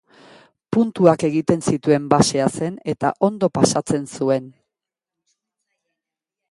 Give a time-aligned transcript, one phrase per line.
[0.75, 4.53] Puntuak egiten zituen basea zen eta ondo pasatzen zuen.